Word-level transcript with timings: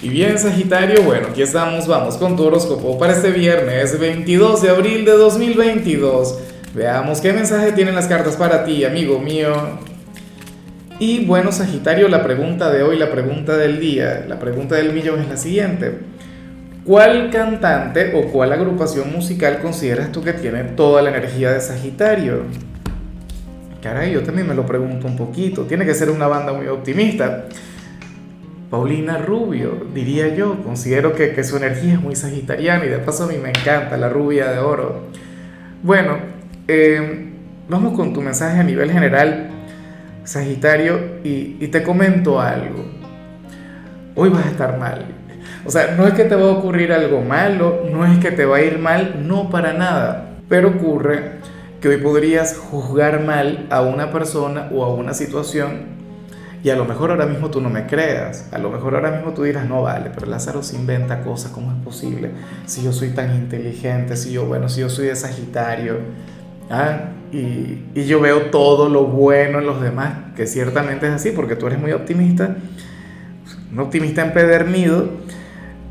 Y 0.00 0.10
bien, 0.10 0.38
Sagitario, 0.38 1.02
bueno, 1.02 1.26
aquí 1.30 1.42
estamos, 1.42 1.88
vamos 1.88 2.16
con 2.18 2.36
tu 2.36 2.44
horóscopo 2.44 2.96
para 3.00 3.14
este 3.14 3.32
viernes 3.32 3.98
22 3.98 4.62
de 4.62 4.70
abril 4.70 5.04
de 5.04 5.10
2022. 5.10 6.38
Veamos 6.72 7.20
qué 7.20 7.32
mensaje 7.32 7.72
tienen 7.72 7.96
las 7.96 8.06
cartas 8.06 8.36
para 8.36 8.64
ti, 8.64 8.84
amigo 8.84 9.18
mío. 9.18 9.52
Y 11.00 11.24
bueno, 11.26 11.50
Sagitario, 11.50 12.06
la 12.06 12.22
pregunta 12.22 12.70
de 12.70 12.84
hoy, 12.84 12.96
la 12.96 13.10
pregunta 13.10 13.56
del 13.56 13.80
día, 13.80 14.24
la 14.28 14.38
pregunta 14.38 14.76
del 14.76 14.92
millón 14.92 15.18
es 15.18 15.28
la 15.28 15.36
siguiente. 15.36 15.98
¿Cuál 16.84 17.30
cantante 17.30 18.12
o 18.14 18.30
cuál 18.30 18.52
agrupación 18.52 19.12
musical 19.12 19.58
consideras 19.60 20.12
tú 20.12 20.22
que 20.22 20.32
tiene 20.32 20.62
toda 20.62 21.02
la 21.02 21.10
energía 21.10 21.50
de 21.50 21.60
Sagitario? 21.60 22.42
Caray, 23.82 24.12
yo 24.12 24.22
también 24.22 24.46
me 24.46 24.54
lo 24.54 24.64
pregunto 24.64 25.08
un 25.08 25.16
poquito. 25.16 25.64
Tiene 25.64 25.84
que 25.84 25.94
ser 25.94 26.08
una 26.08 26.28
banda 26.28 26.52
muy 26.52 26.68
optimista. 26.68 27.46
Paulina 28.70 29.16
Rubio, 29.16 29.86
diría 29.94 30.34
yo. 30.34 30.62
Considero 30.62 31.14
que, 31.14 31.42
su 31.42 31.56
energía 31.56 31.94
es 31.94 32.00
muy 32.00 32.14
sagitariana 32.14 32.84
y 32.84 32.88
de 32.88 32.98
paso 32.98 33.24
a 33.24 33.26
mí 33.28 33.36
me 33.42 33.50
encanta 33.50 33.96
la 33.96 34.08
rubia 34.08 34.50
de 34.50 34.58
oro. 34.58 35.06
Bueno, 35.82 36.18
eh, 36.66 37.30
vamos 37.68 37.94
con 37.94 38.12
tu 38.12 38.20
mensaje 38.20 38.60
a 38.60 38.64
nivel 38.64 38.90
general, 38.90 39.50
Sagitario, 40.24 41.20
y, 41.24 41.56
y 41.58 41.68
te 41.68 41.82
comento 41.82 42.40
algo. 42.40 42.84
Hoy 44.14 44.28
vas 44.28 44.44
a 44.44 44.50
estar 44.50 44.78
mal. 44.78 45.06
O 45.64 45.70
sea, 45.70 45.94
no 45.96 46.06
es 46.06 46.12
que 46.12 46.24
te 46.24 46.34
va 46.34 46.42
a 46.42 46.52
ocurrir 46.52 46.92
algo 46.92 47.22
malo, 47.22 47.84
no 47.90 48.04
es 48.04 48.18
que 48.18 48.30
te 48.30 48.44
va 48.44 48.58
a 48.58 48.62
ir 48.62 48.78
mal, 48.78 49.26
no 49.26 49.48
para 49.48 49.72
nada. 49.72 50.36
Pero 50.48 50.68
ocurre 50.68 51.38
que 51.80 51.88
hoy 51.88 51.96
podrías 51.98 52.58
juzgar 52.58 53.24
mal 53.24 53.66
a 53.70 53.80
una 53.80 54.10
persona 54.10 54.68
o 54.72 54.84
a 54.84 54.92
una 54.92 55.14
situación 55.14 55.97
y 56.62 56.70
a 56.70 56.76
lo 56.76 56.84
mejor 56.84 57.10
ahora 57.10 57.26
mismo 57.26 57.50
tú 57.50 57.60
no 57.60 57.70
me 57.70 57.86
creas, 57.86 58.48
a 58.52 58.58
lo 58.58 58.70
mejor 58.70 58.94
ahora 58.94 59.12
mismo 59.12 59.32
tú 59.32 59.44
dirás, 59.44 59.68
no 59.68 59.82
vale, 59.82 60.10
pero 60.12 60.26
Lázaro 60.26 60.62
se 60.62 60.76
inventa 60.76 61.22
cosas, 61.22 61.52
¿cómo 61.52 61.72
es 61.72 61.78
posible? 61.84 62.32
Si 62.66 62.82
yo 62.82 62.92
soy 62.92 63.10
tan 63.10 63.34
inteligente, 63.34 64.16
si 64.16 64.32
yo, 64.32 64.46
bueno, 64.46 64.68
si 64.68 64.80
yo 64.80 64.90
soy 64.90 65.06
de 65.06 65.16
Sagitario, 65.16 65.98
¿ah? 66.70 67.10
y, 67.32 67.84
y 67.94 68.06
yo 68.06 68.20
veo 68.20 68.50
todo 68.50 68.88
lo 68.88 69.04
bueno 69.04 69.60
en 69.60 69.66
los 69.66 69.80
demás, 69.80 70.34
que 70.34 70.46
ciertamente 70.46 71.06
es 71.06 71.12
así, 71.12 71.30
porque 71.30 71.54
tú 71.54 71.66
eres 71.66 71.78
muy 71.78 71.92
optimista, 71.92 72.56
un 73.72 73.78
optimista 73.78 74.22
empedernido, 74.22 75.10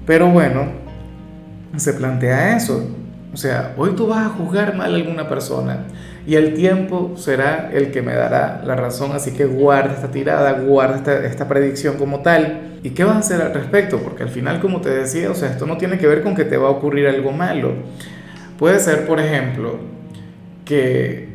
pero 0.05 0.29
bueno, 0.29 0.65
se 1.77 1.93
plantea 1.93 2.57
eso. 2.57 2.89
O 3.37 3.39
sea, 3.39 3.75
hoy 3.77 3.91
tú 3.91 4.07
vas 4.07 4.25
a 4.25 4.29
juzgar 4.29 4.75
mal 4.75 4.91
a 4.91 4.95
alguna 4.95 5.29
persona 5.29 5.83
y 6.25 6.33
el 6.33 6.55
tiempo 6.55 7.13
será 7.17 7.69
el 7.71 7.91
que 7.91 8.01
me 8.01 8.15
dará 8.15 8.63
la 8.65 8.75
razón, 8.75 9.11
así 9.11 9.29
que 9.29 9.45
guarda 9.45 9.93
esta 9.93 10.09
tirada, 10.09 10.53
guarda 10.53 11.23
esta, 11.23 11.47
predicción 11.47 11.97
como 11.97 12.23
tal. 12.23 12.79
¿Y 12.81 12.89
qué 12.89 13.03
vas 13.03 13.17
a 13.17 13.19
hacer 13.19 13.41
al 13.43 13.53
respecto? 13.53 13.99
Porque 13.99 14.23
al 14.23 14.29
final, 14.29 14.59
como 14.59 14.81
te 14.81 14.89
decía, 14.89 15.29
o 15.29 15.35
sea, 15.35 15.51
esto 15.51 15.67
no 15.67 15.77
tiene 15.77 15.99
que 15.99 16.07
ver 16.07 16.23
con 16.23 16.33
que 16.33 16.45
te 16.45 16.57
va 16.57 16.69
a 16.69 16.71
ocurrir 16.71 17.05
algo 17.05 17.31
malo. 17.31 17.73
Puede 18.57 18.79
ser, 18.79 19.05
por 19.05 19.19
ejemplo, 19.19 19.81
que, 20.65 21.29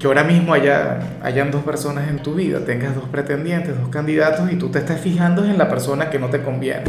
que 0.00 0.08
ahora 0.08 0.24
mismo 0.24 0.54
haya, 0.54 0.98
hayan 1.22 1.52
dos 1.52 1.62
personas 1.62 2.10
en 2.10 2.18
tu 2.18 2.34
vida, 2.34 2.64
tengas 2.64 2.96
dos 2.96 3.04
pretendientes, 3.12 3.78
dos 3.78 3.90
candidatos 3.90 4.50
y 4.50 4.56
tú 4.56 4.70
te 4.70 4.80
estés 4.80 5.00
fijando 5.00 5.44
en 5.44 5.56
la 5.56 5.68
persona 5.68 6.10
que 6.10 6.18
no 6.18 6.30
te 6.30 6.42
conviene. 6.42 6.82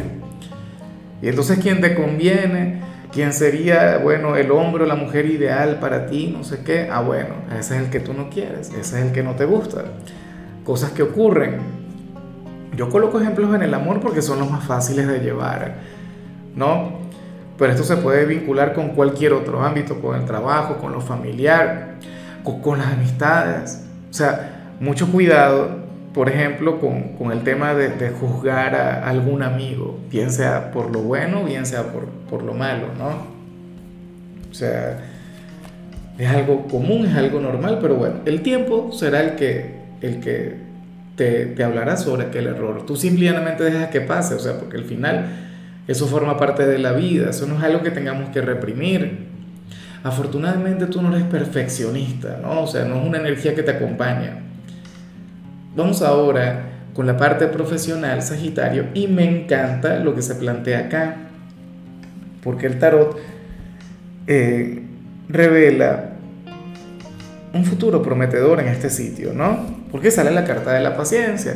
Y 1.22 1.28
entonces, 1.28 1.60
¿quién 1.62 1.82
te 1.82 1.94
conviene? 1.94 2.89
¿Quién 3.12 3.34
sería, 3.34 3.98
bueno, 3.98 4.36
el 4.36 4.52
hombre 4.52 4.84
o 4.84 4.88
la 4.88 4.96
mujer 4.96 5.26
ideal 5.26 5.80
para 5.80 6.06
ti? 6.06 6.34
No 6.36 6.44
sé 6.44 6.64
qué. 6.64 6.90
Ah, 6.92 7.02
bueno, 7.02 7.36
ese 7.58 7.76
es 7.76 7.84
el 7.84 7.90
que 7.90 8.00
tú 8.00 8.14
no 8.14 8.30
quieres, 8.30 8.70
ese 8.70 8.80
es 8.80 9.06
el 9.06 9.12
que 9.12 9.24
no 9.24 9.36
te 9.36 9.46
gusta. 9.46 9.84
Cosas 10.64 10.92
que 10.92 11.02
ocurren. 11.02 11.58
Yo 12.76 12.90
coloco 12.90 13.20
ejemplos 13.20 13.54
en 13.56 13.64
el 13.64 13.74
amor 13.74 14.00
porque 14.00 14.22
son 14.22 14.40
los 14.40 14.50
más 14.50 14.64
fáciles 14.64 15.08
de 15.08 15.20
llevar, 15.20 15.78
¿no? 16.56 17.00
Pero 17.58 17.72
esto 17.72 17.84
se 17.84 17.98
puede 17.98 18.26
vincular 18.26 18.74
con 18.74 18.90
cualquier 18.90 19.34
otro 19.34 19.64
ámbito, 19.64 20.00
con 20.00 20.16
el 20.16 20.26
trabajo, 20.26 20.78
con 20.78 20.92
lo 20.92 21.02
familiar, 21.02 21.96
con, 22.44 22.62
con 22.62 22.78
las 22.78 22.94
amistades. 22.94 23.86
O 24.10 24.14
sea, 24.14 24.76
mucho 24.80 25.12
cuidado 25.12 25.79
por 26.14 26.30
ejemplo, 26.30 26.80
con, 26.80 27.14
con 27.18 27.32
el 27.32 27.44
tema 27.44 27.74
de, 27.74 27.90
de, 27.90 28.10
juzgar 28.10 28.76
a 28.76 29.08
algún 29.08 29.44
amigo, 29.44 30.00
bien 30.10 30.32
sea 30.32 30.72
por 30.72 30.92
lo 30.92 31.02
bueno, 31.02 31.44
bien 31.44 31.66
sea 31.66 31.92
por, 31.92 32.06
por 32.30 32.44
lo 32.44 32.54
malo, 32.54 32.88
¿no? 32.98 33.28
O 34.50 34.54
sea, 34.54 35.00
es 36.18 36.28
algo 36.28 36.68
común, 36.68 37.06
es 37.06 37.16
algo 37.16 37.40
normal, 37.40 37.78
pero 37.82 37.96
bueno, 37.96 38.16
el 38.26 38.42
tiempo 38.42 38.92
será 38.92 39.22
el 39.22 39.36
que, 39.36 39.76
el 40.02 40.20
que 40.20 40.56
te, 41.16 41.46
te 41.46 41.64
hablará 41.64 41.96
sobre 41.96 42.26
aquel 42.28 42.48
error. 42.48 42.86
Tú 42.86 42.96
simplemente 42.96 43.64
dejas 43.64 43.90
que 43.90 44.02
pase, 44.02 44.34
o 44.34 44.40
sea, 44.40 44.58
porque 44.58 44.78
al 44.78 44.86
final 44.86 45.28
eso 45.88 46.08
forma 46.08 46.38
parte 46.38 46.66
de 46.66 46.80
la 46.80 46.94
vida, 46.94 47.30
eso 47.30 47.46
no 47.46 47.58
es 47.58 47.64
algo 47.64 47.84
que 47.84 47.92
tengamos 47.92 48.30
que 48.30 48.42
reprimir. 48.42 49.28
Afortunadamente 50.02 50.88
tú 50.88 51.02
no 51.02 51.16
eres 51.16 51.28
perfeccionista, 51.28 52.40
¿no? 52.42 52.64
O 52.64 52.68
sea, 52.68 52.86
no 52.86 53.00
es 53.00 53.08
una 53.08 53.20
energía 53.20 53.54
que 53.54 53.64
te 53.64 53.72
acompaña 53.72 54.49
Vamos 55.76 56.02
ahora 56.02 56.64
con 56.94 57.06
la 57.06 57.16
parte 57.16 57.48
profesional, 57.48 58.22
Sagitario, 58.24 58.88
y 58.94 59.08
me 59.08 59.24
encanta 59.24 60.00
lo 60.00 60.16
que 60.16 60.22
se 60.22 60.36
plantea 60.36 60.80
acá, 60.80 61.16
porque 62.44 62.66
el 62.66 62.80
tarot 62.80 63.18
eh, 64.28 64.84
revela 65.28 66.12
un 67.54 67.66
futuro 67.66 68.02
prometedor 68.02 68.60
en 68.60 68.68
este 68.68 68.90
sitio, 68.90 69.34
¿no? 69.34 69.60
Porque 69.92 70.12
sale 70.12 70.32
la 70.32 70.44
carta 70.44 70.74
de 70.74 70.82
la 70.82 70.96
paciencia. 70.98 71.56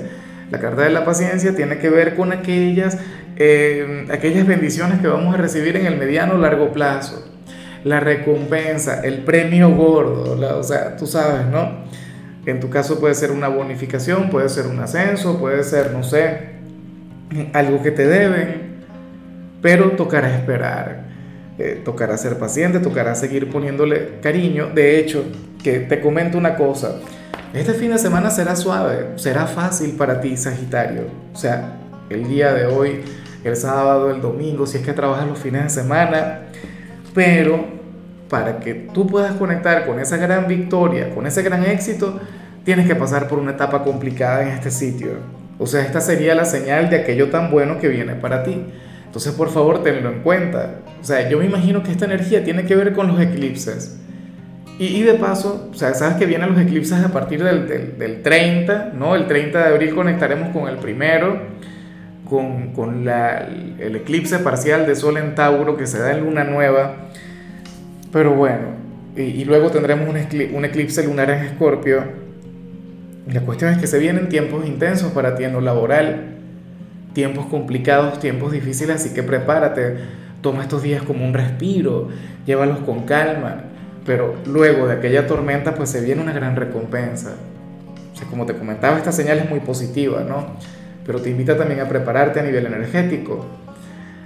La 0.52 0.60
carta 0.60 0.84
de 0.84 0.92
la 0.92 1.06
paciencia 1.06 1.56
tiene 1.56 1.80
que 1.80 1.90
ver 1.90 2.16
con 2.16 2.32
aquellas, 2.32 2.98
eh, 3.38 4.06
aquellas 4.12 4.46
bendiciones 4.46 5.00
que 5.02 5.08
vamos 5.08 5.34
a 5.34 5.38
recibir 5.38 5.76
en 5.76 5.88
el 5.88 5.98
mediano 5.98 6.36
o 6.36 6.38
largo 6.38 6.72
plazo. 6.72 7.28
La 7.84 8.00
recompensa, 8.00 9.02
el 9.02 9.20
premio 9.20 9.72
gordo, 9.72 10.60
o 10.60 10.64
sea, 10.64 10.96
tú 10.96 11.06
sabes, 11.06 11.48
¿no? 11.48 11.84
En 12.46 12.60
tu 12.60 12.70
caso 12.70 13.00
puede 13.00 13.16
ser 13.16 13.32
una 13.32 13.48
bonificación, 13.48 14.30
puede 14.30 14.50
ser 14.50 14.68
un 14.68 14.80
ascenso, 14.80 15.40
puede 15.40 15.64
ser, 15.64 15.92
no 15.92 16.04
sé, 16.04 16.54
algo 17.54 17.82
que 17.82 17.92
te 17.92 18.06
deben, 18.06 18.84
pero 19.62 19.92
tocará 19.92 20.36
esperar, 20.36 21.06
eh, 21.58 21.82
tocará 21.84 22.18
ser 22.18 22.38
paciente, 22.38 22.80
tocará 22.80 23.16
seguir 23.16 23.50
poniéndole 23.50 24.20
cariño. 24.22 24.72
De 24.74 25.00
hecho, 25.00 25.24
que 25.64 25.80
te 25.80 26.02
comento 26.02 26.38
una 26.38 26.56
cosa, 26.56 27.00
este 27.54 27.74
fin 27.74 27.92
de 27.92 27.98
semana 27.98 28.30
será 28.30 28.56
suave, 28.56 29.10
será 29.16 29.48
fácil 29.48 29.92
para 29.96 30.20
ti, 30.20 30.36
Sagitario. 30.36 31.04
O 31.34 31.38
sea, 31.38 31.78
el 32.10 32.28
día 32.28 32.52
de 32.54 32.66
hoy, 32.66 33.02
el 33.44 33.56
sábado, 33.56 34.12
el 34.12 34.22
domingo, 34.22 34.68
si 34.68 34.78
es 34.78 34.86
que 34.86 34.92
trabajas 34.92 35.28
los 35.28 35.40
fines 35.40 35.64
de 35.64 35.70
semana, 35.70 36.48
pero 37.14 37.83
para 38.30 38.60
que 38.60 38.74
tú 38.74 39.08
puedas 39.08 39.34
conectar 39.34 39.86
con 39.86 40.00
esa 40.00 40.18
gran 40.18 40.48
victoria, 40.48 41.14
con 41.14 41.28
ese 41.28 41.44
gran 41.44 41.64
éxito, 41.66 42.20
tienes 42.64 42.88
que 42.88 42.96
pasar 42.96 43.28
por 43.28 43.40
una 43.40 43.52
etapa 43.52 43.84
complicada 43.84 44.44
en 44.44 44.50
este 44.50 44.72
sitio. 44.72 45.12
O 45.60 45.68
sea, 45.68 45.82
esta 45.82 46.02
sería 46.02 46.36
la 46.36 46.46
señal 46.46 46.90
de 46.90 46.98
aquello 46.98 47.30
tan 47.30 47.52
bueno 47.52 47.80
que 47.80 47.88
viene 47.88 48.16
para 48.16 48.44
ti. 48.44 48.66
Entonces, 49.06 49.34
por 49.34 49.50
favor, 49.50 49.84
tenlo 49.84 50.10
en 50.10 50.22
cuenta. 50.22 50.80
O 51.00 51.04
sea, 51.04 51.30
yo 51.30 51.38
me 51.38 51.46
imagino 51.46 51.84
que 51.84 51.92
esta 51.92 52.06
energía 52.06 52.44
tiene 52.44 52.66
que 52.66 52.76
ver 52.76 52.94
con 52.94 53.08
los 53.08 53.22
eclipses. 53.22 54.00
Y, 54.80 55.04
de 55.04 55.14
paso, 55.14 55.70
o 55.72 55.76
sea, 55.76 55.94
sabes 55.94 56.16
que 56.16 56.26
vienen 56.26 56.50
los 56.50 56.60
eclipses 56.60 57.04
a 57.04 57.10
partir 57.10 57.44
del, 57.44 57.68
del, 57.68 58.24
30, 58.24 58.94
¿no? 58.96 59.16
El 59.16 59.28
30 59.28 59.60
de 59.60 59.66
abril 59.66 59.94
conectaremos 59.94 60.50
con 60.50 60.68
el 60.68 60.78
primero, 60.78 61.40
con, 62.28 62.74
con 62.74 63.06
la, 63.06 63.48
el 63.78 63.96
eclipse 63.96 64.40
parcial 64.40 64.88
de 64.88 64.96
Sol 64.96 65.18
en 65.18 65.36
Tauro 65.36 65.78
que 65.78 65.86
se 65.86 66.00
da 66.00 66.12
en 66.12 66.22
luna 66.22 66.44
nueva. 66.44 66.96
Pero 68.14 68.36
bueno, 68.36 68.68
y, 69.16 69.44
luego 69.44 69.72
tendremos 69.72 70.08
un, 70.08 70.66
eclipse 70.66 71.04
lunar 71.04 71.32
en 71.32 71.46
Escorpio. 71.46 72.04
La 73.28 73.42
cuestión 73.42 73.72
es 73.72 73.80
que 73.80 73.88
se 73.88 73.98
vienen 73.98 74.30
tiempos 74.30 74.66
intensos 74.68 75.12
para 75.12 75.36
ti 75.36 75.44
en 75.44 75.54
lo 75.54 75.62
laboral, 75.62 76.36
tiempos 77.14 77.48
complicados, 77.48 78.20
tiempos 78.20 78.52
difíciles, 78.52 78.98
así 78.98 79.16
que 79.16 79.24
prepárate, 79.24 79.96
toma 80.42 80.62
estos 80.62 80.84
días 80.84 81.02
como 81.02 81.26
un 81.26 81.34
respiro, 81.34 82.10
llévalos 82.46 82.80
con 82.80 83.06
calma, 83.06 83.64
pero 84.06 84.36
luego 84.46 84.88
de 84.88 84.94
aquella 84.94 85.26
tormenta 85.26 85.74
pues 85.74 85.90
se 85.90 86.02
viene 86.02 86.22
una 86.22 86.34
gran 86.34 86.56
recompensa. 86.56 87.34
O 88.14 88.16
sea, 88.16 88.28
como 88.28 88.46
te 88.46 88.54
comentaba, 88.54 88.98
esta 88.98 89.12
señal 89.12 89.40
es 89.40 89.50
muy 89.50 89.62
positiva, 89.62 90.24
¿no? 90.24 90.58
Pero 91.04 91.20
te 91.20 91.32
invita 91.32 91.58
también 91.58 91.80
a 91.80 91.90
prepararte 91.90 92.42
a 92.42 92.44
nivel 92.44 92.68
energético. 92.68 93.46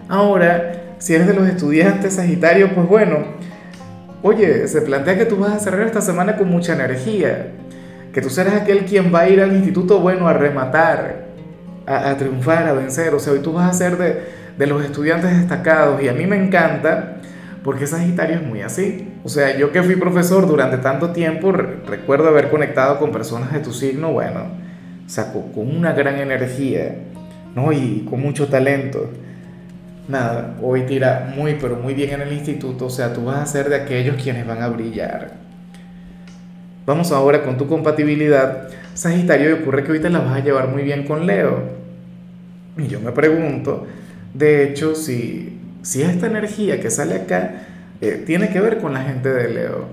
Ahora, 0.10 0.96
si 0.98 1.14
eres 1.14 1.28
de 1.28 1.34
los 1.34 1.48
estudiantes 1.48 2.16
Sagitario, 2.16 2.74
pues 2.74 2.88
bueno, 2.88 3.38
Oye, 4.24 4.68
se 4.68 4.82
plantea 4.82 5.18
que 5.18 5.26
tú 5.26 5.38
vas 5.38 5.54
a 5.54 5.60
cerrar 5.60 5.86
esta 5.86 6.02
semana 6.02 6.38
con 6.38 6.50
mucha 6.50 6.74
energía, 6.74 7.52
que 8.12 8.22
tú 8.22 8.30
serás 8.30 8.56
aquel 8.56 8.86
quien 8.86 9.14
va 9.14 9.22
a 9.22 9.30
ir 9.30 9.42
al 9.42 9.56
instituto 9.56 10.00
bueno 10.00 10.28
a 10.28 10.34
rematar, 10.34 11.28
a, 11.86 12.16
triunfar, 12.18 12.68
a 12.68 12.74
vencer. 12.74 13.14
O 13.14 13.20
sea, 13.20 13.34
hoy 13.34 13.40
tú 13.40 13.54
vas 13.54 13.70
a 13.70 13.74
ser 13.74 13.98
de, 13.98 14.68
los 14.68 14.84
estudiantes 14.84 15.38
destacados 15.38 16.02
y 16.02 16.10
a 16.10 16.14
mí 16.14 16.26
me 16.26 16.36
encanta 16.36 17.18
porque 17.64 17.86
Sagitario 17.86 18.38
es 18.38 18.44
muy 18.44 18.62
así. 18.62 19.14
O 19.24 19.30
sea, 19.30 19.56
yo 19.56 19.72
que 19.72 19.84
fui 19.84 19.96
profesor 19.98 20.48
durante 20.48 20.78
tanto 20.78 21.12
tiempo, 21.12 21.52
recuerdo 21.52 22.28
haber 22.30 22.50
conectado 22.50 22.98
con 22.98 23.12
personas 23.12 23.54
de 23.54 23.60
tu 23.60 23.72
signo, 23.72 24.14
bueno, 24.14 24.46
o 25.06 25.10
sea, 25.10 25.32
con 25.32 25.76
una 25.76 25.94
gran 25.94 26.16
energía, 26.16 26.96
¿no? 27.56 27.72
Y 27.72 28.06
con 28.10 28.20
mucho 28.20 28.48
talento. 28.48 29.12
Nada, 30.08 30.58
hoy 30.62 30.84
tira 30.84 31.34
muy 31.36 31.58
pero 31.60 31.76
muy 31.76 31.94
bien 31.94 32.12
en 32.12 32.22
el 32.22 32.34
instituto, 32.34 32.86
o 32.86 32.90
sea, 32.90 33.14
tú 33.14 33.26
vas 33.26 33.38
a 33.38 33.46
ser 33.46 33.70
de 33.70 33.76
aquellos 33.76 34.22
quienes 34.22 34.46
van 34.46 34.62
a 34.62 34.68
brillar. 34.68 35.32
Vamos 36.86 37.12
ahora 37.12 37.44
con 37.44 37.58
tu 37.58 37.68
compatibilidad. 37.68 38.70
Sagitario, 38.94 39.50
y 39.50 39.54
ocurre 39.54 39.84
que 39.84 39.92
hoy 39.92 40.00
te 40.00 40.10
la 40.10 40.20
vas 40.20 40.38
a 40.38 40.44
llevar 40.44 40.70
muy 40.70 40.84
bien 40.84 41.04
con 41.04 41.28
Leo. 41.28 41.64
Y 42.78 42.88
yo 42.88 43.00
me 43.00 43.12
pregunto, 43.12 43.86
de 44.34 44.64
hecho, 44.64 44.96
si, 44.96 45.60
si 45.82 46.02
esta 46.02 46.28
energía 46.28 46.80
que 46.80 46.90
sale 46.90 47.16
acá 47.16 47.66
eh, 48.00 48.24
tiene 48.26 48.50
que 48.50 48.62
ver 48.62 48.78
con 48.78 48.94
la 48.94 49.02
gente 49.02 49.30
de 49.30 49.50
Leo. 49.50 49.86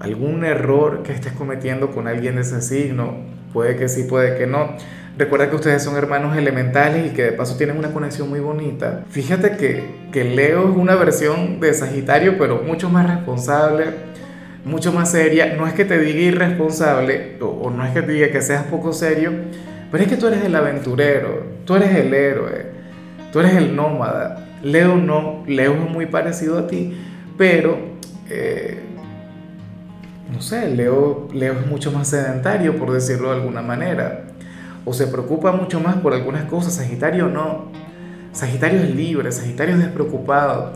Algún 0.00 0.44
error 0.44 1.02
que 1.04 1.12
estés 1.12 1.32
cometiendo 1.32 1.92
con 1.92 2.08
alguien 2.08 2.34
de 2.34 2.42
ese 2.42 2.60
signo, 2.60 3.14
puede 3.52 3.76
que 3.76 3.88
sí, 3.88 4.02
puede 4.04 4.36
que 4.36 4.46
no 4.46 4.70
Recuerda 5.18 5.50
que 5.50 5.56
ustedes 5.56 5.82
son 5.82 5.96
hermanos 5.96 6.36
elementales 6.38 7.06
y 7.06 7.14
que 7.14 7.22
de 7.24 7.32
paso 7.32 7.56
tienen 7.56 7.76
una 7.76 7.92
conexión 7.92 8.30
muy 8.30 8.40
bonita. 8.40 9.04
Fíjate 9.10 9.58
que, 9.58 9.84
que 10.10 10.24
Leo 10.24 10.70
es 10.70 10.76
una 10.76 10.94
versión 10.94 11.60
de 11.60 11.74
Sagitario, 11.74 12.38
pero 12.38 12.62
mucho 12.62 12.88
más 12.88 13.06
responsable, 13.06 13.84
mucho 14.64 14.90
más 14.90 15.10
seria. 15.10 15.54
No 15.54 15.66
es 15.66 15.74
que 15.74 15.84
te 15.84 15.98
diga 15.98 16.18
irresponsable 16.18 17.36
o, 17.42 17.46
o 17.46 17.70
no 17.70 17.84
es 17.84 17.92
que 17.92 18.00
te 18.00 18.12
diga 18.12 18.30
que 18.30 18.40
seas 18.40 18.64
poco 18.64 18.94
serio, 18.94 19.32
pero 19.90 20.02
es 20.02 20.08
que 20.08 20.16
tú 20.16 20.28
eres 20.28 20.44
el 20.44 20.56
aventurero, 20.56 21.44
tú 21.66 21.74
eres 21.76 21.94
el 21.94 22.14
héroe, 22.14 22.66
tú 23.30 23.40
eres 23.40 23.54
el 23.56 23.76
nómada. 23.76 24.48
Leo 24.62 24.96
no, 24.96 25.44
Leo 25.46 25.74
es 25.74 25.90
muy 25.90 26.06
parecido 26.06 26.58
a 26.58 26.66
ti, 26.66 26.96
pero... 27.36 27.92
Eh, 28.30 28.78
no 30.32 30.40
sé, 30.40 30.70
Leo, 30.70 31.28
Leo 31.34 31.52
es 31.52 31.66
mucho 31.66 31.92
más 31.92 32.08
sedentario, 32.08 32.78
por 32.78 32.90
decirlo 32.90 33.28
de 33.28 33.36
alguna 33.36 33.60
manera 33.60 34.31
o 34.84 34.92
se 34.92 35.06
preocupa 35.06 35.52
mucho 35.52 35.80
más 35.80 35.96
por 35.96 36.14
algunas 36.14 36.44
cosas, 36.44 36.74
Sagitario 36.74 37.28
no. 37.28 37.70
Sagitario 38.32 38.80
es 38.80 38.94
libre, 38.94 39.30
Sagitario 39.30 39.74
es 39.74 39.80
despreocupado. 39.80 40.72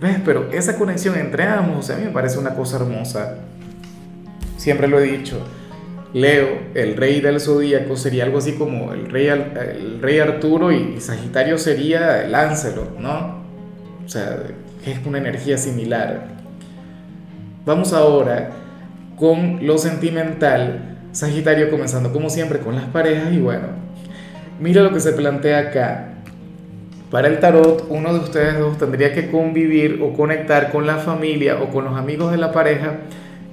¿Ves? 0.00 0.18
Pero 0.24 0.50
esa 0.52 0.76
conexión 0.76 1.16
entre 1.16 1.44
ambos, 1.44 1.90
a 1.90 1.96
mí 1.96 2.04
me 2.04 2.10
parece 2.10 2.38
una 2.38 2.54
cosa 2.54 2.76
hermosa. 2.76 3.36
Siempre 4.56 4.88
lo 4.88 4.98
he 4.98 5.04
dicho. 5.04 5.38
Leo, 6.12 6.48
el 6.74 6.96
rey 6.96 7.20
del 7.20 7.40
zodíaco, 7.40 7.96
sería 7.96 8.24
algo 8.24 8.38
así 8.38 8.52
como 8.52 8.92
el 8.92 9.10
rey, 9.10 9.26
el 9.26 10.00
rey 10.00 10.18
Arturo 10.18 10.72
y 10.72 11.00
Sagitario 11.00 11.58
sería 11.58 12.24
el 12.24 12.34
Áncelo, 12.34 12.88
¿no? 12.98 13.44
O 14.04 14.08
sea, 14.08 14.38
es 14.86 15.04
una 15.04 15.18
energía 15.18 15.58
similar. 15.58 16.28
Vamos 17.66 17.92
ahora 17.92 18.50
con 19.16 19.66
lo 19.66 19.76
sentimental 19.78 20.95
Sagitario 21.16 21.70
comenzando 21.70 22.12
como 22.12 22.28
siempre 22.28 22.58
con 22.58 22.74
las 22.74 22.84
parejas 22.84 23.32
y 23.32 23.38
bueno, 23.38 23.68
mira 24.60 24.82
lo 24.82 24.92
que 24.92 25.00
se 25.00 25.12
plantea 25.12 25.60
acá. 25.60 26.08
Para 27.10 27.28
el 27.28 27.40
tarot, 27.40 27.86
uno 27.88 28.12
de 28.12 28.18
ustedes 28.18 28.58
dos 28.58 28.76
tendría 28.76 29.14
que 29.14 29.30
convivir 29.30 30.02
o 30.02 30.12
conectar 30.12 30.70
con 30.70 30.86
la 30.86 30.96
familia 30.96 31.58
o 31.62 31.70
con 31.70 31.86
los 31.86 31.96
amigos 31.96 32.32
de 32.32 32.36
la 32.36 32.52
pareja 32.52 32.96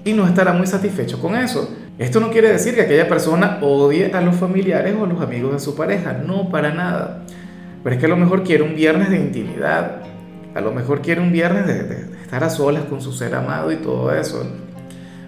y 0.03 0.11
no 0.11 0.27
estará 0.27 0.51
muy 0.51 0.67
satisfecho 0.67 1.21
con 1.21 1.37
eso. 1.37 1.73
Esto 1.97 2.19
no 2.19 2.31
quiere 2.31 2.51
decir 2.51 2.75
que 2.75 2.81
aquella 2.81 3.07
persona 3.07 3.59
odie 3.61 4.11
a 4.13 4.19
los 4.19 4.35
familiares 4.35 4.93
o 4.99 5.05
a 5.05 5.07
los 5.07 5.21
amigos 5.21 5.53
de 5.53 5.59
su 5.61 5.73
pareja, 5.73 6.11
no 6.11 6.49
para 6.49 6.73
nada. 6.73 7.23
Pero 7.81 7.95
es 7.95 7.99
que 8.01 8.07
a 8.07 8.09
lo 8.09 8.17
mejor 8.17 8.43
quiere 8.43 8.63
un 8.63 8.75
viernes 8.75 9.09
de 9.09 9.15
intimidad, 9.15 10.01
a 10.53 10.59
lo 10.59 10.73
mejor 10.73 11.01
quiere 11.01 11.21
un 11.21 11.31
viernes 11.31 11.65
de, 11.65 12.11
estar 12.23 12.43
a 12.43 12.49
solas 12.49 12.83
con 12.89 12.99
su 12.99 13.13
ser 13.13 13.33
amado 13.35 13.71
y 13.71 13.77
todo 13.77 14.13
eso. 14.13 14.45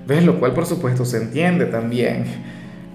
¿Ves? 0.07 0.23
Lo 0.23 0.39
cual 0.39 0.53
por 0.53 0.65
supuesto 0.65 1.05
se 1.05 1.17
entiende 1.17 1.65
también. 1.65 2.25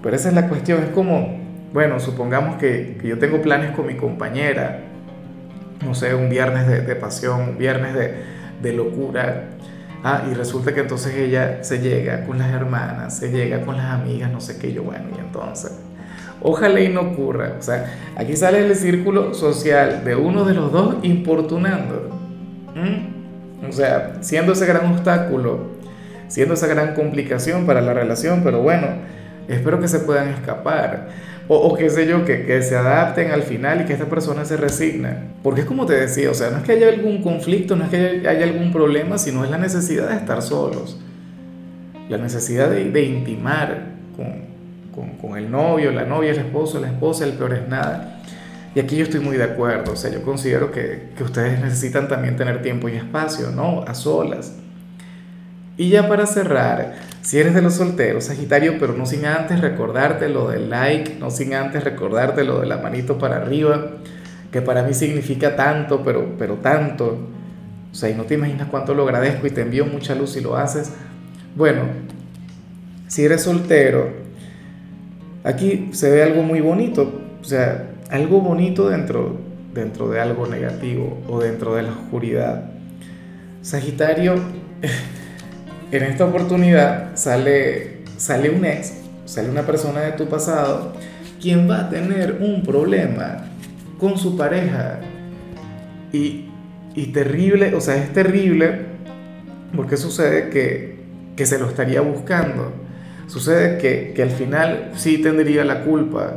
Pero 0.01 0.15
esa 0.15 0.29
es 0.29 0.35
la 0.35 0.47
cuestión, 0.47 0.81
es 0.83 0.89
como, 0.89 1.39
bueno, 1.73 1.99
supongamos 1.99 2.55
que, 2.55 2.97
que 3.01 3.07
yo 3.07 3.19
tengo 3.19 3.41
planes 3.41 3.71
con 3.71 3.87
mi 3.87 3.95
compañera, 3.95 4.79
no 5.85 5.93
sé, 5.93 6.15
un 6.15 6.29
viernes 6.29 6.67
de, 6.67 6.81
de 6.81 6.95
pasión, 6.95 7.41
un 7.41 7.57
viernes 7.57 7.93
de, 7.93 8.15
de 8.61 8.73
locura. 8.73 9.49
Ah, 10.03 10.23
y 10.31 10.33
resulta 10.33 10.73
que 10.73 10.79
entonces 10.79 11.13
ella 11.15 11.63
se 11.63 11.79
llega 11.79 12.25
con 12.25 12.39
las 12.39 12.51
hermanas, 12.51 13.17
se 13.17 13.29
llega 13.29 13.61
con 13.61 13.77
las 13.77 13.85
amigas, 13.85 14.31
no 14.31 14.41
sé 14.41 14.57
qué, 14.57 14.73
yo, 14.73 14.81
bueno, 14.81 15.05
y 15.15 15.19
entonces, 15.19 15.79
ojalá 16.41 16.79
y 16.79 16.89
no 16.89 17.01
ocurra. 17.01 17.53
O 17.59 17.61
sea, 17.61 17.93
aquí 18.15 18.35
sale 18.35 18.65
el 18.65 18.75
círculo 18.75 19.35
social 19.35 20.03
de 20.03 20.15
uno 20.15 20.43
de 20.45 20.55
los 20.55 20.71
dos 20.71 20.95
importunando. 21.03 22.09
O 23.67 23.71
sea, 23.71 24.17
siendo 24.21 24.53
ese 24.53 24.65
gran 24.65 24.91
obstáculo 24.91 25.80
siendo 26.31 26.53
esa 26.53 26.65
gran 26.65 26.93
complicación 26.93 27.65
para 27.65 27.81
la 27.81 27.93
relación, 27.93 28.41
pero 28.41 28.61
bueno, 28.61 28.87
espero 29.49 29.81
que 29.81 29.89
se 29.89 29.99
puedan 29.99 30.29
escapar. 30.29 31.09
O, 31.49 31.57
o 31.57 31.75
qué 31.75 31.89
sé 31.89 32.07
yo, 32.07 32.23
que, 32.23 32.45
que, 32.45 32.61
se 32.61 32.77
adapten 32.77 33.31
al 33.31 33.43
final 33.43 33.81
y 33.81 33.83
que 33.83 33.91
esta 33.91 34.05
persona 34.05 34.45
se 34.45 34.55
resigne. 34.55 35.09
Porque 35.43 35.61
es 35.61 35.67
como 35.67 35.85
te 35.85 35.93
decía, 35.93 36.31
o 36.31 36.33
sea, 36.33 36.49
no 36.49 36.59
es 36.59 36.63
que 36.63 36.71
haya 36.71 36.87
algún 36.87 37.21
conflicto, 37.21 37.75
no 37.75 37.83
es 37.83 37.89
que 37.89 38.25
haya 38.25 38.43
algún 38.45 38.71
problema, 38.71 39.17
sino 39.17 39.43
es 39.43 39.51
la 39.51 39.57
necesidad 39.57 40.07
de 40.07 40.15
estar 40.15 40.41
solos. 40.41 41.01
La 42.07 42.17
necesidad 42.17 42.69
de, 42.69 42.89
de 42.89 43.03
intimar 43.03 43.87
con, 44.15 44.45
con, 44.95 45.17
con, 45.17 45.37
el 45.37 45.51
novio, 45.51 45.91
la 45.91 46.05
novia, 46.05 46.31
el 46.31 46.37
esposo, 46.37 46.79
la 46.79 46.87
esposa, 46.87 47.25
el 47.25 47.33
peor 47.33 47.55
es 47.55 47.67
nada. 47.67 48.21
Y 48.73 48.79
aquí 48.79 48.95
yo 48.95 49.03
estoy 49.03 49.19
muy 49.19 49.35
de 49.35 49.43
acuerdo, 49.43 49.91
o 49.91 49.95
sea, 49.97 50.09
yo 50.09 50.21
considero 50.21 50.71
que, 50.71 51.09
que 51.17 51.23
ustedes 51.23 51.59
necesitan 51.59 52.07
también 52.07 52.37
tener 52.37 52.61
tiempo 52.61 52.87
y 52.87 52.93
espacio, 52.93 53.51
¿no? 53.51 53.83
A 53.85 53.93
solas. 53.93 54.60
Y 55.77 55.89
ya 55.89 56.07
para 56.07 56.25
cerrar, 56.25 56.95
si 57.21 57.39
eres 57.39 57.53
de 57.53 57.61
los 57.61 57.75
solteros, 57.75 58.25
Sagitario, 58.25 58.77
pero 58.79 58.93
no 58.93 59.05
sin 59.05 59.25
antes 59.25 59.61
recordarte 59.61 60.27
lo 60.27 60.49
del 60.49 60.69
like, 60.69 61.15
no 61.19 61.31
sin 61.31 61.53
antes 61.53 61.83
recordarte 61.83 62.43
lo 62.43 62.59
de 62.59 62.67
la 62.67 62.77
manito 62.77 63.17
para 63.17 63.37
arriba, 63.37 63.91
que 64.51 64.61
para 64.61 64.83
mí 64.83 64.93
significa 64.93 65.55
tanto, 65.55 66.03
pero, 66.03 66.35
pero 66.37 66.55
tanto. 66.55 67.17
O 67.91 67.95
sea, 67.95 68.09
y 68.09 68.15
no 68.15 68.23
te 68.23 68.35
imaginas 68.35 68.67
cuánto 68.69 68.93
lo 68.93 69.03
agradezco 69.03 69.47
y 69.47 69.51
te 69.51 69.61
envío 69.61 69.85
mucha 69.85 70.15
luz 70.15 70.31
si 70.31 70.41
lo 70.41 70.57
haces. 70.57 70.91
Bueno, 71.55 71.83
si 73.07 73.23
eres 73.25 73.43
soltero, 73.43 74.09
aquí 75.43 75.89
se 75.91 76.09
ve 76.09 76.23
algo 76.23 76.43
muy 76.43 76.61
bonito, 76.61 77.21
o 77.41 77.43
sea, 77.43 77.91
algo 78.09 78.41
bonito 78.41 78.89
dentro, 78.89 79.37
dentro 79.73 80.09
de 80.09 80.19
algo 80.19 80.47
negativo 80.47 81.21
o 81.27 81.39
dentro 81.39 81.75
de 81.75 81.83
la 81.83 81.91
oscuridad. 81.91 82.71
Sagitario 83.61 84.35
en 85.91 86.03
esta 86.03 86.25
oportunidad 86.25 87.15
sale, 87.15 87.97
sale 88.17 88.49
un 88.49 88.65
ex, 88.65 88.93
sale 89.25 89.49
una 89.49 89.63
persona 89.63 90.01
de 90.01 90.13
tu 90.13 90.27
pasado, 90.27 90.93
quien 91.41 91.69
va 91.69 91.81
a 91.81 91.89
tener 91.89 92.37
un 92.39 92.63
problema 92.63 93.45
con 93.99 94.17
su 94.17 94.37
pareja. 94.37 94.99
Y, 96.13 96.49
y 96.95 97.07
terrible, 97.07 97.73
o 97.75 97.81
sea, 97.81 97.95
es 97.95 98.11
terrible 98.13 98.91
porque 99.75 99.97
sucede 99.97 100.49
que, 100.49 100.99
que 101.35 101.45
se 101.45 101.57
lo 101.59 101.67
estaría 101.67 102.01
buscando. 102.01 102.73
Sucede 103.27 103.77
que, 103.77 104.13
que 104.13 104.23
al 104.23 104.31
final 104.31 104.91
sí 104.95 105.17
tendría 105.19 105.63
la 105.63 105.83
culpa. 105.83 106.33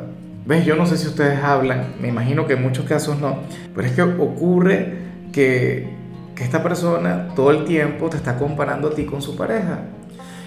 ¿Ves? 0.46 0.64
Yo 0.66 0.76
no 0.76 0.86
sé 0.86 0.98
si 0.98 1.06
ustedes 1.06 1.38
hablan, 1.42 1.94
me 2.00 2.08
imagino 2.08 2.46
que 2.46 2.52
en 2.52 2.62
muchos 2.62 2.84
casos 2.84 3.18
no, 3.18 3.38
pero 3.74 3.88
es 3.88 3.94
que 3.94 4.02
ocurre 4.02 4.92
que, 5.32 5.88
que 6.34 6.44
esta 6.44 6.62
persona 6.62 7.28
todo 7.34 7.50
el 7.50 7.64
tiempo 7.64 8.08
te 8.10 8.16
está 8.16 8.36
comparando 8.36 8.88
a 8.88 8.94
ti 8.94 9.04
con 9.04 9.22
su 9.22 9.36
pareja. 9.36 9.80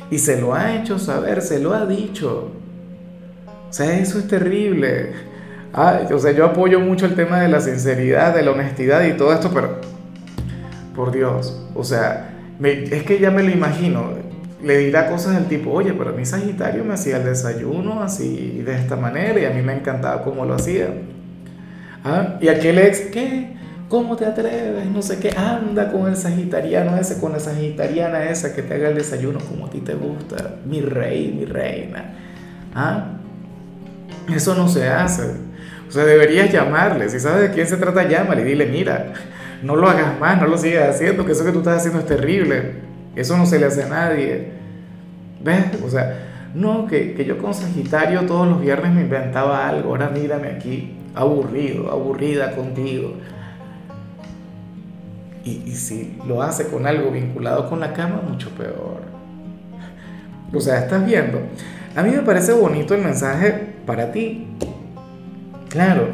Y 0.10 0.20
se 0.20 0.40
lo 0.40 0.54
ha 0.54 0.76
hecho 0.76 1.00
saber, 1.00 1.42
se 1.42 1.60
lo 1.60 1.74
ha 1.74 1.86
dicho. 1.86 2.52
O 3.70 3.74
sea, 3.74 3.98
eso 4.00 4.20
es 4.20 4.28
terrible. 4.28 5.12
o 5.74 6.20
sea, 6.20 6.32
yo 6.32 6.46
apoyo 6.46 6.80
mucho 6.80 7.06
el 7.06 7.16
tema 7.16 7.42
de 7.42 7.50
la 7.50 7.60
sinceridad, 7.60 8.34
de 8.34 8.44
la 8.44 8.52
honestidad 8.52 9.06
y 9.06 9.14
todo 9.14 9.34
esto, 9.34 9.52
pero 9.54 9.82
por 10.96 11.12
Dios, 11.12 11.64
o 11.76 11.84
sea, 11.84 12.34
es 12.62 13.04
que 13.04 13.20
ya 13.20 13.32
me 13.32 13.44
lo 13.44 13.52
imagino. 13.52 14.28
Le 14.64 14.80
dirá 14.80 15.08
cosas 15.10 15.36
del 15.36 15.46
tipo, 15.46 15.72
oye, 15.72 15.94
pero 15.94 16.10
a 16.10 16.14
mí 16.14 16.26
Sagitario 16.26 16.84
me 16.84 16.96
hacía 16.96 17.18
el 17.18 17.26
desayuno 17.26 18.02
así, 18.02 18.64
de 18.66 18.76
esta 18.76 18.96
manera, 18.96 19.40
y 19.40 19.46
a 19.46 19.52
mí 19.52 19.62
me 19.62 19.74
encantaba 19.74 20.24
cómo 20.24 20.46
lo 20.46 20.56
hacía. 20.56 20.88
¿Ah? 22.04 22.38
Y 22.42 22.48
aquel 22.48 22.80
ex, 22.80 23.02
¿qué? 23.12 23.57
¿Cómo 23.90 24.18
te 24.18 24.26
atreves? 24.26 24.86
No 24.88 25.02
sé 25.02 25.18
qué, 25.20 25.30
anda 25.38 25.92
con 25.92 26.08
el 26.08 26.18
sagitariano 26.18 26.98
ese, 26.98 27.22
con 27.22 27.32
la 27.32 27.40
sagitariana 27.40 28.30
esa 28.30 28.54
que 28.54 28.62
te 28.62 28.74
haga 28.74 28.90
el 28.90 28.96
desayuno 28.96 29.40
como 29.40 29.68
a 29.68 29.70
ti 29.70 29.80
te 29.80 29.94
gusta. 29.94 30.56
Mi 30.66 30.82
rey, 30.82 31.34
mi 31.38 31.46
reina. 31.46 32.14
¿Ah? 32.76 33.14
Eso 34.34 34.56
no 34.56 34.68
se 34.68 34.90
hace. 34.90 35.24
O 35.88 35.92
sea, 35.92 36.04
deberías 36.04 36.52
llamarle. 36.52 37.08
Si 37.10 37.18
sabes 37.20 37.44
de 37.44 37.52
quién 37.56 37.66
se 37.66 37.78
trata, 37.78 38.08
llámale 38.10 38.42
y 38.42 38.46
dile, 38.46 38.66
mira, 38.66 39.14
no 39.64 39.78
lo 39.78 39.90
hagas 39.90 40.20
más, 40.20 40.42
no 40.42 40.48
lo 40.48 40.58
sigas 40.58 40.96
haciendo, 40.96 41.26
que 41.26 41.32
eso 41.32 41.46
que 41.46 41.54
tú 41.54 41.60
estás 41.60 41.78
haciendo 41.78 42.00
es 42.00 42.06
terrible. 42.06 42.74
Eso 43.16 43.38
no 43.38 43.46
se 43.46 43.58
le 43.58 43.68
hace 43.68 43.84
a 43.84 43.88
nadie. 43.88 44.52
¿Ves? 45.42 45.64
O 45.86 45.90
sea, 45.90 46.50
no, 46.54 46.88
que, 46.88 47.14
que 47.14 47.24
yo 47.24 47.38
con 47.38 47.54
Sagitario 47.54 48.26
todos 48.26 48.50
los 48.50 48.60
viernes 48.60 48.92
me 48.92 49.02
inventaba 49.02 49.66
algo. 49.66 49.92
Ahora 49.92 50.10
mírame 50.10 50.50
aquí, 50.50 50.98
aburrido, 51.16 51.90
aburrida 51.90 52.54
contigo. 52.54 53.14
Y, 55.48 55.72
si 55.76 56.18
lo 56.28 56.42
hace 56.42 56.68
con 56.68 56.86
algo 56.86 57.10
vinculado 57.12 57.70
con 57.70 57.80
la 57.80 57.94
cama, 57.94 58.22
mucho 58.28 58.50
peor. 58.52 59.02
O 60.54 60.60
sea, 60.60 60.80
estás 60.80 61.06
viendo. 61.06 61.40
A 61.96 62.04
mí 62.04 62.12
me 62.12 62.22
parece 62.22 62.52
bonito 62.52 62.94
el 62.94 63.02
mensaje 63.02 63.76
para 63.86 64.12
ti. 64.12 64.48
Claro. 65.70 66.10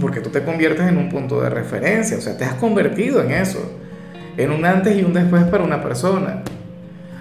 porque 0.00 0.20
tú 0.20 0.30
te 0.30 0.44
conviertes 0.44 0.86
en 0.86 0.96
un 0.96 1.08
punto 1.08 1.40
de 1.40 1.50
referencia, 1.50 2.16
o 2.16 2.20
sea, 2.20 2.36
te 2.36 2.44
has 2.44 2.54
convertido 2.54 3.20
en 3.22 3.32
eso, 3.32 3.58
en 4.36 4.52
un 4.52 4.64
antes 4.64 4.96
y 4.96 5.02
un 5.02 5.12
después 5.12 5.44
para 5.44 5.64
una 5.64 5.82
persona. 5.82 6.42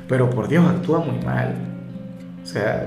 Pero 0.08 0.30
por 0.30 0.48
Dios, 0.48 0.68
actúa 0.68 1.00
muy 1.00 1.24
mal. 1.26 1.56
O 2.44 2.46
sea, 2.46 2.86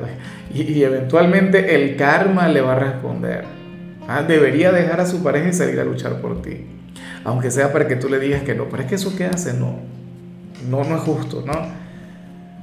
y, 0.54 0.82
eventualmente 0.82 1.74
el 1.74 1.96
karma 1.96 2.48
le 2.48 2.60
va 2.60 2.72
a 2.72 2.78
responder. 2.78 3.44
Ah, 4.06 4.22
debería 4.22 4.72
dejar 4.72 5.00
a 5.00 5.06
su 5.06 5.22
pareja 5.22 5.48
y 5.48 5.52
salir 5.52 5.80
a 5.80 5.84
luchar 5.84 6.20
por 6.20 6.42
ti. 6.42 6.66
Aunque 7.24 7.50
sea 7.50 7.72
para 7.72 7.86
que 7.86 7.96
tú 7.96 8.08
le 8.08 8.18
digas 8.18 8.42
que 8.42 8.54
no, 8.54 8.68
pero 8.68 8.82
es 8.82 8.88
que 8.88 8.94
eso 8.94 9.16
que 9.16 9.26
hace 9.26 9.52
no. 9.52 9.78
No, 10.68 10.84
no 10.84 10.96
es 10.96 11.02
justo, 11.02 11.42
¿no? 11.46 11.52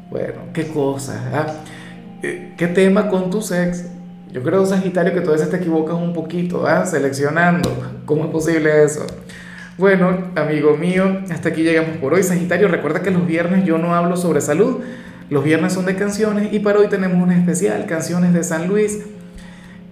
Bueno, 0.09 0.41
qué 0.53 0.67
cosa. 0.67 1.21
¿ah? 1.33 1.47
Eh, 2.23 2.53
¿Qué 2.57 2.67
tema 2.67 3.09
con 3.09 3.29
tu 3.29 3.39
ex? 3.39 3.85
Yo 4.31 4.43
creo, 4.43 4.65
Sagitario, 4.65 5.13
que 5.13 5.21
todavía 5.21 5.49
te 5.49 5.57
equivocas 5.57 5.95
un 5.95 6.13
poquito, 6.13 6.67
¿ah? 6.67 6.85
Seleccionando. 6.85 7.69
¿Cómo 8.05 8.25
es 8.25 8.29
posible 8.29 8.83
eso? 8.83 9.05
Bueno, 9.77 10.31
amigo 10.35 10.75
mío, 10.75 11.21
hasta 11.29 11.49
aquí 11.49 11.61
llegamos 11.61 11.97
por 11.97 12.13
hoy. 12.13 12.23
Sagitario, 12.23 12.67
recuerda 12.67 13.01
que 13.01 13.11
los 13.11 13.27
viernes 13.27 13.63
yo 13.63 13.77
no 13.77 13.95
hablo 13.95 14.17
sobre 14.17 14.41
salud. 14.41 14.79
Los 15.29 15.43
viernes 15.43 15.73
son 15.73 15.85
de 15.85 15.95
canciones 15.95 16.53
y 16.53 16.59
para 16.59 16.79
hoy 16.79 16.87
tenemos 16.87 17.21
una 17.21 17.37
especial, 17.37 17.85
canciones 17.85 18.33
de 18.33 18.43
San 18.43 18.67
Luis. 18.67 18.99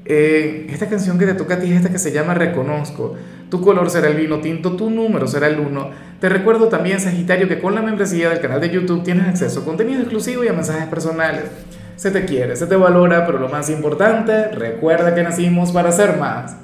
Eh, 0.06 0.68
esta 0.70 0.88
canción 0.88 1.20
que 1.20 1.26
te 1.26 1.34
toca 1.34 1.56
a 1.56 1.60
ti 1.60 1.72
es 1.72 1.78
esta 1.78 1.90
que 1.90 2.00
se 2.00 2.12
llama 2.12 2.34
Reconozco. 2.34 3.16
Tu 3.50 3.62
color 3.62 3.90
será 3.90 4.08
el 4.08 4.16
vino 4.16 4.40
tinto, 4.40 4.76
tu 4.76 4.90
número 4.90 5.28
será 5.28 5.48
el 5.48 5.60
1. 5.60 5.90
Te 6.20 6.30
recuerdo 6.30 6.68
también, 6.68 7.00
Sagitario, 7.00 7.48
que 7.48 7.60
con 7.60 7.76
la 7.76 7.82
membresía 7.82 8.30
del 8.30 8.40
canal 8.40 8.60
de 8.60 8.70
YouTube 8.70 9.04
tienes 9.04 9.28
acceso 9.28 9.60
a 9.60 9.66
contenido 9.66 10.02
exclusivo 10.02 10.44
y 10.44 10.48
a 10.48 10.54
mensajes 10.54 10.88
personales. 10.88 11.44
Se 11.96 12.12
te 12.12 12.26
quiere, 12.26 12.56
se 12.56 12.68
te 12.68 12.76
valora, 12.76 13.26
pero 13.26 13.40
lo 13.40 13.48
más 13.48 13.70
importante, 13.70 14.50
recuerda 14.50 15.14
que 15.16 15.24
nacimos 15.24 15.72
para 15.72 15.92
ser 15.92 16.18
más. 16.18 16.58